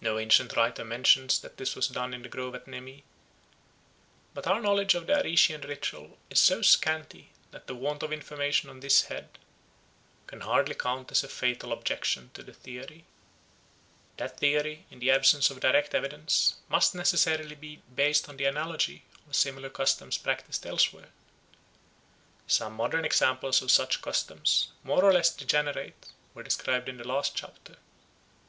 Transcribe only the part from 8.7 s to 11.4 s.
on this head can hardly count as a